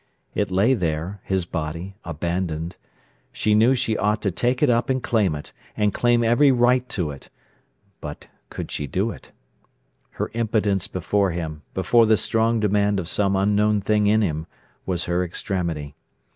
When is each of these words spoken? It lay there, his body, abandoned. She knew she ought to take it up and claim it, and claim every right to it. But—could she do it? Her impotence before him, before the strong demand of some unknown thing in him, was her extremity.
It 0.33 0.49
lay 0.49 0.73
there, 0.73 1.21
his 1.25 1.45
body, 1.45 1.95
abandoned. 2.03 2.75
She 3.31 3.53
knew 3.53 3.75
she 3.75 3.95
ought 3.95 4.19
to 4.23 4.31
take 4.31 4.63
it 4.63 4.69
up 4.71 4.89
and 4.89 5.03
claim 5.03 5.35
it, 5.35 5.53
and 5.77 5.93
claim 5.93 6.23
every 6.23 6.51
right 6.51 6.89
to 6.89 7.11
it. 7.11 7.29
But—could 7.99 8.71
she 8.71 8.87
do 8.87 9.11
it? 9.11 9.31
Her 10.13 10.31
impotence 10.33 10.87
before 10.87 11.29
him, 11.29 11.61
before 11.75 12.07
the 12.07 12.17
strong 12.17 12.59
demand 12.59 12.99
of 12.99 13.07
some 13.07 13.35
unknown 13.35 13.81
thing 13.81 14.07
in 14.07 14.23
him, 14.23 14.47
was 14.87 15.03
her 15.03 15.23
extremity. 15.23 15.93